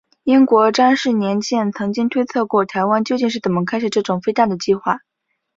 [0.23, 5.01] 英国詹氏年鉴曾经推测过台湾究竟是怎么开始这种飞弹的计划。